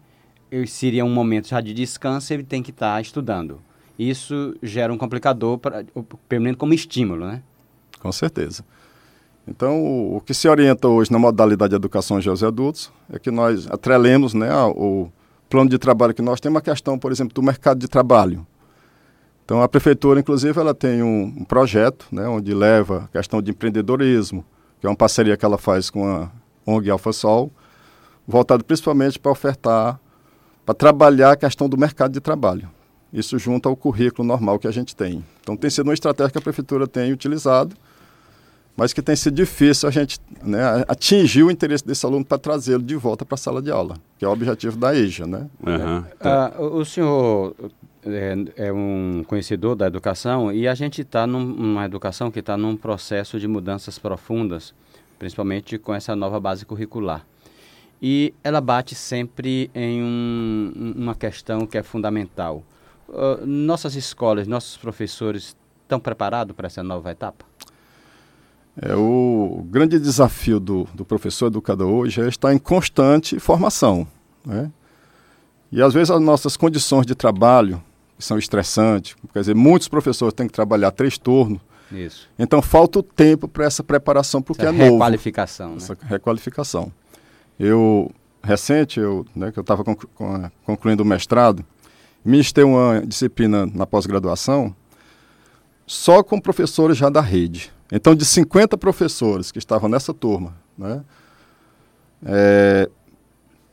seria 0.67 1.03
um 1.03 1.09
momento 1.13 1.47
já 1.49 1.59
de 1.59 1.73
descanso, 1.73 2.31
ele 2.33 2.43
tem 2.43 2.61
que 2.63 2.69
estar 2.71 3.01
estudando. 3.01 3.59
Isso 3.97 4.55
gera 4.61 4.93
um 4.93 4.97
complicador, 4.97 5.57
pra, 5.57 5.83
pelo 6.29 6.41
menos 6.43 6.57
como 6.57 6.73
estímulo, 6.73 7.25
né? 7.25 7.41
Com 7.99 8.11
certeza. 8.11 8.63
Então, 9.47 9.81
o, 9.81 10.17
o 10.17 10.21
que 10.21 10.33
se 10.33 10.47
orienta 10.47 10.87
hoje 10.87 11.11
na 11.11 11.17
modalidade 11.17 11.71
de 11.71 11.75
educação 11.75 12.19
de 12.19 12.25
jovens 12.25 12.41
e 12.41 12.45
adultos 12.45 12.91
é 13.11 13.17
que 13.17 13.31
nós 13.31 13.65
atrelemos 13.71 14.33
né, 14.35 14.49
o 14.75 15.09
plano 15.49 15.69
de 15.69 15.77
trabalho 15.77 16.13
que 16.13 16.21
nós 16.21 16.39
temos 16.39 16.59
a 16.59 16.61
questão, 16.61 16.97
por 16.97 17.11
exemplo, 17.11 17.33
do 17.33 17.41
mercado 17.41 17.79
de 17.79 17.87
trabalho. 17.87 18.45
Então, 19.45 19.61
a 19.61 19.69
prefeitura, 19.69 20.19
inclusive, 20.19 20.59
ela 20.59 20.73
tem 20.73 21.01
um, 21.01 21.33
um 21.37 21.45
projeto 21.45 22.05
né, 22.11 22.27
onde 22.27 22.53
leva 22.53 23.05
a 23.05 23.07
questão 23.07 23.41
de 23.41 23.51
empreendedorismo, 23.51 24.43
que 24.79 24.85
é 24.85 24.89
uma 24.89 24.95
parceria 24.95 25.37
que 25.37 25.45
ela 25.45 25.57
faz 25.57 25.89
com 25.89 26.05
a 26.05 26.29
ONG 26.65 26.91
AlfaSol, 26.91 27.49
voltado 28.27 28.63
principalmente 28.65 29.17
para 29.17 29.31
ofertar, 29.31 29.99
para 30.65 30.75
trabalhar 30.75 31.31
a 31.31 31.35
questão 31.37 31.69
do 31.69 31.77
mercado 31.77 32.11
de 32.11 32.19
trabalho. 32.19 32.69
Isso 33.11 33.39
junto 33.39 33.69
ao 33.69 33.75
currículo 33.75 34.27
normal 34.27 34.59
que 34.59 34.67
a 34.67 34.71
gente 34.71 34.93
tem. 34.93 35.23
Então, 35.41 35.55
tem 35.55 35.69
sido 35.69 35.87
uma 35.87 35.93
estratégia 35.93 36.31
que 36.31 36.37
a 36.39 36.41
prefeitura 36.41 36.85
tem 36.85 37.13
utilizado, 37.13 37.73
mas 38.77 38.93
que 38.93 39.01
tem 39.01 39.15
sido 39.15 39.33
difícil 39.35 39.89
a 39.89 39.91
gente 39.91 40.19
né, 40.43 40.61
atingir 40.87 41.41
o 41.43 41.49
interesse 41.51 41.85
desse 41.85 42.05
aluno 42.05 42.23
para 42.23 42.37
trazê-lo 42.37 42.83
de 42.83 42.95
volta 42.95 43.25
para 43.25 43.33
a 43.35 43.37
sala 43.37 43.61
de 43.61 43.71
aula, 43.71 43.97
que 44.19 44.23
é 44.23 44.27
o 44.27 44.31
objetivo 44.31 44.77
da 44.77 44.95
EJA, 44.95 45.25
né? 45.25 45.47
Ah, 46.21 46.53
o 46.59 46.77
o 46.81 46.85
senhor 46.85 47.55
é, 48.05 48.67
é 48.67 48.71
um 48.71 49.23
conhecedor 49.27 49.75
da 49.75 49.87
educação 49.87 50.53
e 50.53 50.67
a 50.67 50.75
gente 50.75 51.01
está 51.01 51.25
numa 51.25 51.83
educação 51.85 52.29
que 52.31 52.39
está 52.39 52.55
num 52.55 52.77
processo 52.77 53.39
de 53.39 53.47
mudanças 53.47 53.97
profundas, 53.97 54.73
principalmente 55.17 55.77
com 55.79 55.93
essa 55.93 56.15
nova 56.15 56.39
base 56.39 56.63
curricular. 56.65 57.25
E 57.99 58.31
ela 58.43 58.61
bate 58.61 58.93
sempre 58.93 59.71
em 59.73 60.03
um- 60.03 60.93
uma 60.95 61.15
questão 61.15 61.65
que 61.65 61.79
é 61.79 61.81
fundamental. 61.83 62.63
Ah, 63.09 63.39
nossas 63.43 63.95
escolas, 63.95 64.47
nossos 64.47 64.77
professores 64.77 65.55
estão 65.81 65.99
preparados 65.99 66.55
para 66.55 66.67
essa 66.67 66.83
nova 66.83 67.09
etapa? 67.11 67.43
É, 68.79 68.95
o 68.95 69.65
grande 69.69 69.99
desafio 69.99 70.59
do, 70.59 70.87
do 70.93 71.03
professor 71.03 71.47
educador 71.47 71.89
hoje 71.89 72.21
é 72.21 72.27
estar 72.27 72.53
em 72.53 72.59
constante 72.59 73.39
formação. 73.39 74.07
Né? 74.45 74.71
E 75.71 75.81
às 75.81 75.93
vezes 75.93 76.11
as 76.11 76.21
nossas 76.21 76.55
condições 76.55 77.05
de 77.05 77.15
trabalho 77.15 77.81
são 78.19 78.37
estressantes, 78.37 79.15
quer 79.33 79.39
dizer, 79.39 79.55
muitos 79.55 79.87
professores 79.87 80.33
têm 80.33 80.47
que 80.47 80.53
trabalhar 80.53 80.91
três 80.91 81.17
turnos, 81.17 81.59
Isso. 81.91 82.27
Então 82.37 82.61
falta 82.61 82.99
o 82.99 83.03
tempo 83.03 83.47
para 83.47 83.65
essa 83.65 83.83
preparação 83.83 84.41
porque 84.41 84.61
Essa 84.63 84.71
é 84.71 84.77
novo. 84.77 84.91
requalificação, 84.93 85.69
né? 85.71 85.77
Essa 85.77 85.97
requalificação. 86.03 86.91
Eu 87.59 88.11
recente, 88.43 88.99
eu, 88.99 89.25
né, 89.35 89.51
que 89.51 89.59
eu 89.59 89.61
estava 89.61 89.83
con- 89.83 89.95
concluindo 90.65 91.01
o 91.03 91.05
mestrado, 91.05 91.65
ministrei 92.23 92.63
uma 92.65 93.01
disciplina 93.05 93.65
na 93.73 93.85
pós-graduação 93.85 94.75
só 95.85 96.21
com 96.23 96.39
professores 96.39 96.97
já 96.97 97.09
da 97.09 97.21
rede. 97.21 97.71
Então, 97.91 98.13
de 98.15 98.25
50 98.25 98.77
professores 98.77 99.51
que 99.51 99.59
estavam 99.59 99.87
nessa 99.89 100.13
turma, 100.13 100.55
né, 100.77 101.03
é, 102.25 102.89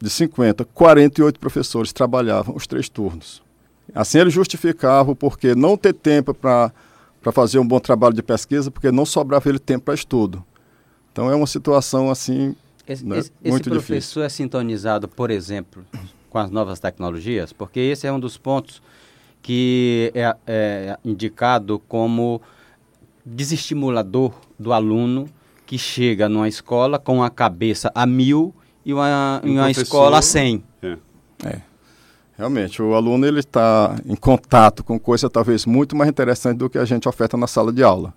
de 0.00 0.10
50, 0.10 0.64
48 0.66 1.40
professores 1.40 1.92
trabalhavam 1.92 2.54
os 2.54 2.66
três 2.66 2.88
turnos. 2.88 3.42
Assim, 3.94 4.18
eles 4.18 4.32
justificavam 4.32 5.12
o 5.12 5.16
porquê 5.16 5.54
não 5.54 5.76
ter 5.76 5.92
tempo 5.94 6.32
para 6.34 6.72
fazer 7.32 7.58
um 7.58 7.66
bom 7.66 7.78
trabalho 7.80 8.14
de 8.14 8.22
pesquisa, 8.22 8.70
porque 8.70 8.90
não 8.90 9.04
sobrava 9.06 9.48
ele 9.48 9.58
tempo 9.58 9.84
para 9.86 9.94
estudo. 9.94 10.44
Então, 11.12 11.30
é 11.30 11.34
uma 11.34 11.46
situação 11.46 12.10
assim 12.10 12.54
Esse, 12.88 13.04
né? 13.04 13.18
esse- 13.18 13.32
esse 13.42 13.50
Muito 13.50 13.70
professor 13.70 13.96
difícil. 13.96 14.22
é 14.22 14.28
sintonizado, 14.28 15.08
por 15.08 15.30
exemplo, 15.30 15.84
com 16.30 16.38
as 16.38 16.50
novas 16.50 16.80
tecnologias? 16.80 17.52
Porque 17.52 17.78
esse 17.80 18.06
é 18.06 18.12
um 18.12 18.18
dos 18.20 18.36
pontos 18.36 18.82
que 19.42 20.10
é, 20.14 20.34
é 20.46 20.98
indicado 21.04 21.78
como 21.88 22.40
desestimulador 23.24 24.32
do 24.58 24.72
aluno 24.72 25.26
que 25.66 25.78
chega 25.78 26.28
numa 26.28 26.48
escola 26.48 26.98
com 26.98 27.22
a 27.22 27.30
cabeça 27.30 27.90
a 27.94 28.04
mil 28.06 28.54
e 28.84 28.92
uma, 28.92 29.40
E 29.42 29.48
e 29.48 29.50
uma 29.52 29.70
escola 29.70 30.18
a 30.18 30.22
cem. 30.22 30.62
É. 30.82 31.60
Realmente, 32.36 32.82
o 32.82 32.94
aluno 32.94 33.24
ele 33.26 33.40
está 33.40 33.96
em 34.04 34.16
contato 34.16 34.82
com 34.82 34.98
coisa 34.98 35.30
talvez 35.30 35.64
muito 35.64 35.94
mais 35.94 36.10
interessante 36.10 36.58
do 36.58 36.68
que 36.68 36.78
a 36.78 36.84
gente 36.84 37.08
oferta 37.08 37.36
na 37.36 37.46
sala 37.46 37.72
de 37.72 37.82
aula. 37.82 38.12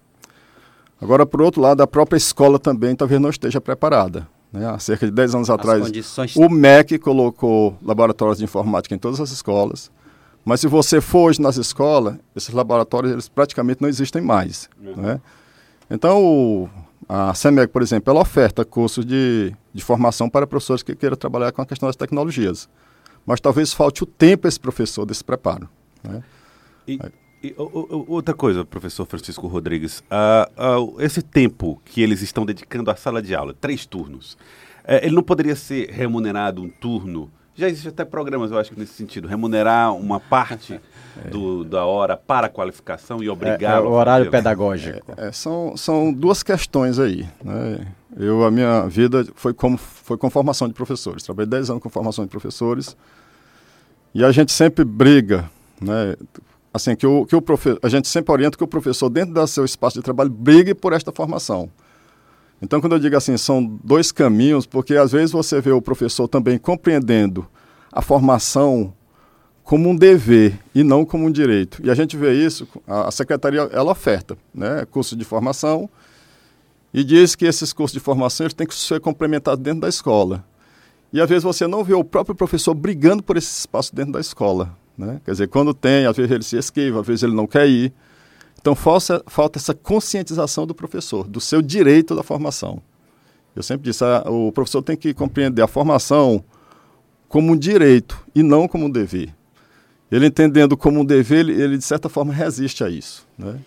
Agora, 0.99 1.25
por 1.25 1.41
outro 1.41 1.61
lado, 1.61 1.81
a 1.81 1.87
própria 1.87 2.17
escola 2.17 2.57
também 2.57 2.95
talvez 2.95 3.21
não 3.21 3.29
esteja 3.29 3.61
preparada. 3.61 4.27
né? 4.51 4.67
Há 4.67 4.79
cerca 4.79 5.05
de 5.05 5.11
10 5.11 5.35
anos 5.35 5.49
As 5.49 5.53
atrás, 5.59 5.83
condições 5.83 6.35
o 6.35 6.49
MEC 6.49 6.97
colocou 6.97 7.77
laboratórios 7.83 8.39
de 8.39 8.43
informática 8.43 8.95
em 8.95 8.97
todas 8.97 9.21
as 9.21 9.29
escolas, 9.29 9.91
mas 10.48 10.62
se 10.62 10.68
você 10.68 11.00
for 11.01 11.30
hoje 11.30 11.42
nas 11.42 11.58
escolas, 11.58 12.16
esses 12.36 12.54
laboratórios 12.54 13.12
eles 13.12 13.27
praticamente 13.30 13.82
não 13.82 13.89
existem 13.89 14.22
mais. 14.22 14.70
né? 14.96 15.22
Então, 15.89 16.24
o- 16.24 16.70
a 17.08 17.34
SEMEC, 17.34 17.72
por 17.72 17.82
exemplo, 17.82 18.12
ela 18.12 18.22
oferta 18.22 18.66
cursos 18.66 19.06
de, 19.06 19.54
de 19.74 19.84
formação 19.84 20.30
para 20.30 20.46
professores 20.48 20.84
que 20.84 20.96
queiram 20.96 21.16
trabalhar 21.16 21.51
com 21.51 21.62
a 21.62 21.66
questão 21.66 21.88
das 21.88 21.96
tecnologias. 21.96 22.68
Mas 23.25 23.39
talvez 23.39 23.74
falte 23.74 24.04
o 24.04 24.06
tempo 24.06 24.48
esse 24.48 24.60
professor 24.60 25.06
desse 25.06 25.24
preparo. 25.24 25.70
né? 26.04 26.24
E, 26.88 27.00
e 27.44 27.54
o- 27.58 27.63
o- 27.63 28.06
outra 28.13 28.34
coisa, 28.34 28.63
professor 28.66 29.06
Francisco 29.06 29.48
Rodrigues, 29.48 30.04
ah, 30.10 30.50
ah, 30.58 30.77
esse 31.00 31.22
tempo 31.22 31.82
que 31.86 32.01
eles 32.01 32.22
estão 32.22 32.46
dedicando 32.46 32.89
à 32.92 32.96
sala 32.96 33.22
de 33.22 33.34
aula, 33.36 33.54
três 33.54 33.86
turnos, 33.86 34.38
eh, 34.86 35.06
ele 35.06 35.16
não 35.16 35.24
poderia 35.24 35.56
ser 35.56 35.89
remunerado 35.89 36.62
um 36.62 36.70
turno? 36.70 37.30
Já 37.57 37.67
existem 37.67 37.89
até 37.89 38.05
programas, 38.05 38.51
eu 38.51 38.57
acho 38.59 38.71
que 38.71 38.79
nesse 38.79 38.93
sentido, 38.93 39.27
remunerar 39.27 39.93
uma 39.95 40.19
parte 40.19 40.79
do- 41.31 41.63
da 41.63 41.85
hora 41.85 42.15
para 42.15 42.45
a 42.45 42.49
qualificação 42.49 43.17
e 43.23 43.25
é, 43.25 43.29
é 43.29 43.31
obrigá-lo. 43.31 43.89
o 43.89 43.93
horário 43.93 44.29
pedagógico. 44.29 45.13
É, 45.17 45.31
são, 45.31 45.75
são 45.75 46.13
duas 46.13 46.43
questões 46.43 46.99
aí. 46.99 47.27
né? 47.43 47.87
Eu, 48.15 48.45
a 48.45 48.51
minha 48.51 48.87
vida 48.87 49.25
foi, 49.35 49.53
como, 49.53 49.77
foi 49.77 50.17
com 50.17 50.29
formação 50.29 50.67
de 50.67 50.73
professores. 50.75 51.23
Trabalhei 51.23 51.49
10 51.49 51.71
anos 51.71 51.81
com 51.83 51.89
formação 51.89 52.23
de 52.25 52.29
professores. 52.29 52.95
E 54.13 54.23
a 54.23 54.31
gente 54.31 54.51
sempre 54.51 54.85
briga, 54.85 55.49
né? 55.81 56.15
Assim, 56.73 56.95
que 56.95 57.07
o, 57.07 57.25
que 57.25 57.35
o 57.35 57.41
profe 57.41 57.77
a 57.81 57.89
gente 57.89 58.07
sempre 58.07 58.31
orienta 58.31 58.55
que 58.57 58.63
o 58.63 58.67
professor, 58.67 59.09
dentro 59.09 59.33
do 59.33 59.47
seu 59.47 59.65
espaço 59.65 59.97
de 59.97 60.03
trabalho, 60.03 60.29
brigue 60.29 60.75
por 60.75 60.93
esta 60.93 61.11
formação. 61.11 61.69
Então, 62.61 62.81
quando 62.81 62.93
eu 62.93 62.99
digo 62.99 63.15
assim, 63.15 63.37
são 63.37 63.63
dois 63.83 64.11
caminhos, 64.11 64.65
porque 64.65 64.95
às 64.95 65.11
vezes 65.11 65.31
você 65.31 65.61
vê 65.61 65.71
o 65.71 65.81
professor 65.81 66.27
também 66.27 66.57
compreendendo 66.57 67.47
a 67.91 68.01
formação 68.01 68.93
como 69.63 69.89
um 69.89 69.95
dever 69.95 70.57
e 70.73 70.83
não 70.83 71.05
como 71.05 71.25
um 71.25 71.31
direito. 71.31 71.81
E 71.83 71.91
a 71.91 71.93
gente 71.93 72.15
vê 72.15 72.33
isso, 72.33 72.67
a 72.87 73.11
secretaria 73.11 73.61
ela 73.71 73.91
oferta, 73.91 74.37
né, 74.53 74.85
curso 74.89 75.15
de 75.15 75.25
formação 75.25 75.89
e 76.93 77.03
diz 77.03 77.35
que 77.35 77.45
esses 77.45 77.73
cursos 77.73 77.93
de 77.93 77.99
formação 77.99 78.45
eles 78.45 78.53
têm 78.53 78.65
que 78.65 78.73
ser 78.73 78.99
complementados 78.99 79.61
dentro 79.61 79.81
da 79.81 79.89
escola. 79.89 80.43
E 81.11 81.21
às 81.21 81.29
vezes 81.29 81.43
você 81.43 81.67
não 81.67 81.83
vê 81.83 81.93
o 81.93 82.03
próprio 82.03 82.33
professor 82.35 82.73
brigando 82.73 83.21
por 83.21 83.37
esse 83.37 83.59
espaço 83.59 83.93
dentro 83.93 84.13
da 84.13 84.19
escola, 84.19 84.75
né? 84.97 85.21
Quer 85.23 85.31
dizer, 85.31 85.47
quando 85.47 85.73
tem, 85.73 86.05
às 86.05 86.17
vezes 86.17 86.31
ele 86.31 86.43
se 86.43 86.57
esquiva, 86.57 87.01
às 87.01 87.07
vezes 87.07 87.23
ele 87.23 87.33
não 87.33 87.45
quer 87.45 87.67
ir. 87.67 87.93
Então 88.67 88.75
falta, 88.75 89.24
falta 89.27 89.57
essa 89.57 89.74
conscientização 89.74 90.67
do 90.67 90.75
professor, 90.75 91.25
do 91.25 91.39
seu 91.39 91.62
direito 91.62 92.13
da 92.13 92.21
formação. 92.21 92.81
Eu 93.55 93.63
sempre 93.63 93.89
disse, 93.89 94.03
ah, 94.03 94.25
o 94.29 94.51
professor 94.51 94.81
tem 94.81 94.97
que 94.97 95.13
compreender 95.13 95.62
a 95.62 95.67
formação 95.67 96.43
como 97.29 97.53
um 97.53 97.55
direito 97.55 98.21
e 98.36 98.43
não 98.43 98.67
como 98.67 98.88
um 98.88 98.89
dever. 98.89 99.33
Ele 100.12 100.25
entendendo 100.25 100.75
como 100.75 101.00
um 101.00 101.05
dever, 101.05 101.39
ele, 101.47 101.53
ele, 101.53 101.77
de 101.77 101.86
certa 101.86 102.09
forma 102.09 102.33
resiste 102.33 102.83
a 102.83 102.89
isso. 102.89 103.25
Né? 103.38 103.57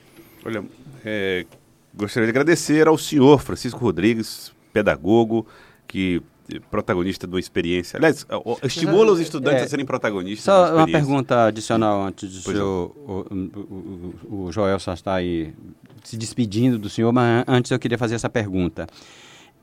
Olha, 0.45 0.62
é, 1.02 1.47
gostaria 1.95 2.26
de 2.26 2.30
agradecer 2.30 2.87
ao 2.87 2.99
senhor 2.99 3.40
Francisco 3.40 3.78
Rodrigues, 3.78 4.52
pedagogo, 4.71 5.47
que 5.88 6.21
protagonista 6.59 7.26
de 7.26 7.35
uma 7.35 7.38
experiência. 7.38 7.99
Aliás, 7.99 8.26
estimula 8.62 9.12
os 9.12 9.21
estudantes 9.21 9.62
É, 9.62 9.64
a 9.64 9.69
serem 9.69 9.87
protagonistas. 9.87 10.45
Só 10.45 10.75
uma 10.75 10.87
pergunta 10.87 11.47
adicional 11.47 12.02
antes 12.02 12.28
do 12.33 12.42
Pois 12.42 12.57
senhor. 12.57 12.92
O, 12.97 13.26
o, 13.30 14.35
o, 14.35 14.45
o 14.47 14.52
Joel 14.52 14.80
só 14.80 14.95
está 14.95 15.14
aí 15.14 15.54
se 16.02 16.16
despedindo 16.16 16.78
do 16.78 16.88
senhor, 16.88 17.12
mas 17.12 17.45
antes 17.47 17.71
eu 17.71 17.78
queria 17.78 17.99
fazer 17.99 18.14
essa 18.14 18.28
pergunta. 18.28 18.87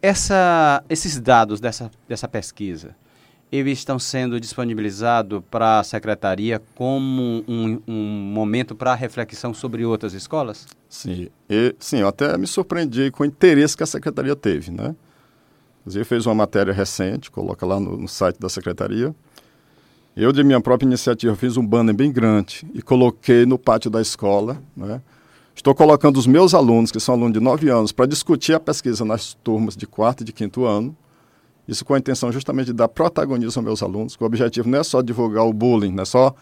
Essa, 0.02 0.84
esses 0.88 1.20
dados 1.20 1.60
dessa, 1.60 1.90
dessa 2.08 2.28
pesquisa, 2.28 2.96
eles 3.52 3.80
estão 3.80 3.98
sendo 3.98 4.40
disponibilizados 4.40 5.42
para 5.50 5.80
a 5.80 5.84
secretaria 5.84 6.62
como 6.76 7.44
um, 7.48 7.82
um 7.88 8.32
momento 8.34 8.76
para 8.76 8.94
reflexão 8.94 9.54
sobre 9.54 9.86
outras 9.86 10.14
escolas? 10.14 10.68
Sim, 10.90 11.30
e, 11.50 11.76
sim, 11.80 12.00
eu 12.00 12.08
até 12.08 12.38
me 12.38 12.46
surpreendi 12.46 13.10
com 13.10 13.24
o 13.24 13.26
interesse 13.26 13.76
que 13.76 13.84
a 13.84 13.88
secretaria 13.88 14.36
teve, 14.36 14.70
né? 14.70 14.96
Inclusive 15.88 16.04
fez 16.04 16.26
uma 16.26 16.36
matéria 16.36 16.74
recente, 16.74 17.32
coloca 17.32 17.66
lá 17.66 17.80
no, 17.80 17.96
no 17.96 18.10
site 18.10 18.38
da 18.38 18.50
secretaria. 18.50 19.16
Eu, 20.18 20.34
de 20.34 20.44
minha 20.44 20.60
própria 20.60 20.86
iniciativa, 20.86 21.34
fiz 21.34 21.56
um 21.56 21.66
banner 21.66 21.96
bem 21.96 22.12
grande 22.12 22.68
e 22.74 22.82
coloquei 22.82 23.46
no 23.46 23.58
pátio 23.58 23.90
da 23.90 24.02
escola, 24.02 24.62
né? 24.76 25.02
Estou 25.56 25.74
colocando 25.74 26.18
os 26.18 26.28
meus 26.28 26.54
alunos, 26.54 26.92
que 26.92 27.00
são 27.00 27.16
alunos 27.16 27.32
de 27.32 27.40
9 27.40 27.70
anos, 27.70 27.94
para 27.94 28.06
discutir 28.06 28.54
a 28.54 28.60
pesquisa 28.60 29.06
nas 29.06 29.34
turmas 29.36 29.78
de 29.78 29.88
quarto 29.88 30.24
e 30.24 30.26
de 30.26 30.34
quinto 30.34 30.66
ano. 30.66 30.94
Isso 31.66 31.86
com 31.86 31.94
a 31.94 31.98
intenção 31.98 32.34
justamente 32.34 32.68
de 32.68 32.74
dar 32.74 32.90
protagonismo 32.90 33.62
aos 33.62 33.66
meus 33.66 33.82
alunos, 33.82 34.18
que 34.18 34.24
o 34.24 34.28
objetivo 34.28 34.68
não 34.68 34.80
é 34.80 34.84
só 34.84 35.02
divulgar 35.02 35.46
o 35.46 35.54
bullying, 35.54 35.94
não 35.94 36.02
é 36.02 36.06
só 36.06 36.36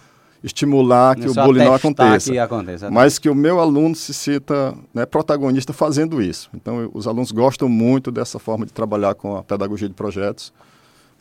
estimular 0.45 1.15
que 1.15 1.25
Não 1.25 1.31
o 1.31 1.45
bullying 1.47 1.65
não 1.65 1.73
aconteça 1.73 2.31
que 2.31 2.37
aconteça. 2.39 2.89
mas 2.91 3.17
que 3.19 3.27
o 3.29 3.35
meu 3.35 3.59
aluno 3.59 3.95
se 3.95 4.13
sinta 4.13 4.73
né, 4.93 5.05
protagonista 5.05 5.73
fazendo 5.73 6.21
isso. 6.21 6.49
Então, 6.53 6.79
eu- 6.81 6.91
os 6.93 7.07
alunos 7.07 7.31
gostam 7.31 7.67
muito 7.67 8.11
dessa 8.11 8.37
forma 8.39 8.65
de 8.65 8.71
trabalhar 8.71 9.15
com 9.15 9.35
a 9.35 9.43
pedagogia 9.43 9.87
de 9.89 9.93
projetos. 9.95 10.53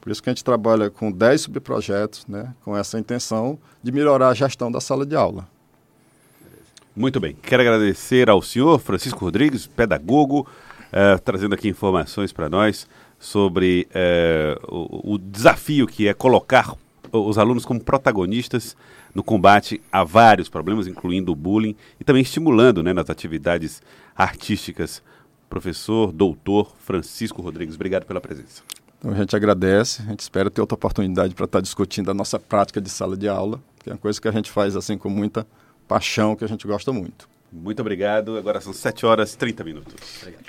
Por 0.01 0.13
isso 0.13 0.23
que 0.23 0.29
a 0.29 0.33
gente 0.33 0.45
trabalha 0.45 0.91
com 0.91 1.11
10 1.11 1.41
subprojetos, 1.41 2.27
né, 2.29 2.53
com 2.63 2.77
essa 2.77 2.99
intenção 2.99 3.59
de 3.83 3.91
melhorar 3.91 4.29
a 4.29 4.35
gestão 4.35 4.71
da 4.71 4.81
sala 4.81 5.07
de 5.07 5.17
aula. 5.17 5.49
Muito 6.95 7.19
bem. 7.19 7.35
Quero 7.43 7.63
agradecer 7.63 8.29
ao 8.31 8.41
senhor 8.43 8.79
Francisco 8.79 9.19
Rodrigues, 9.25 9.67
pedagogo, 9.67 10.47
eh, 10.93 11.19
trazendo 11.25 11.55
aqui 11.55 11.69
informações 11.69 12.33
para 12.33 12.49
nós 12.49 12.87
sobre 13.19 13.89
eh, 13.93 14.57
o, 14.69 15.15
o 15.15 15.19
desafio 15.19 15.87
que 15.87 16.07
é 16.07 16.15
colocar 16.15 16.75
os 17.19 17.39
alunos 17.39 17.65
como 17.65 17.83
protagonistas 17.83 18.77
no 19.15 19.23
combate 19.23 19.81
a 19.93 20.03
vários 20.05 20.49
problemas, 20.49 20.87
incluindo 20.87 21.33
o 21.33 21.37
bullying, 21.37 21.77
e 22.01 22.05
também 22.05 22.23
estimulando 22.23 22.83
né, 22.83 22.93
nas 22.93 23.09
atividades 23.11 23.83
artísticas. 24.17 25.03
Professor, 25.49 26.13
doutor 26.13 26.73
Francisco 26.79 27.41
Rodrigues, 27.41 27.75
obrigado 27.75 28.05
pela 28.05 28.21
presença. 28.21 28.63
Então, 28.99 29.13
a 29.13 29.15
gente 29.15 29.37
agradece, 29.37 30.03
a 30.03 30.11
gente 30.11 30.21
espera 30.21 30.51
ter 30.51 30.61
outra 30.61 30.75
oportunidade 30.75 31.35
para 31.35 31.45
estar 31.45 31.61
discutindo 31.61 32.11
a 32.11 32.15
nossa 32.15 32.39
prática 32.39 32.81
de 32.81 32.89
sala 32.89 33.17
de 33.17 33.29
aula, 33.29 33.61
que 33.83 33.91
é 33.91 33.93
uma 33.93 33.99
coisa 33.99 34.21
que 34.21 34.27
a 34.27 34.33
gente 34.33 34.51
faz 34.51 34.75
assim 34.75 34.97
com 34.97 35.11
muita 35.11 35.47
paixão, 35.87 36.35
que 36.35 36.45
a 36.45 36.49
gente 36.49 36.67
gosta 36.67 36.93
muito. 36.93 37.29
Muito 37.53 37.81
obrigado. 37.81 38.37
Agora 38.37 38.61
são 38.61 38.73
7 38.73 39.07
horas 39.07 39.35
e 39.35 39.39
30 39.39 39.63
minutos. 39.63 39.95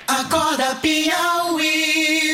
Acorda 0.07 0.75
Piauí. 0.77 2.15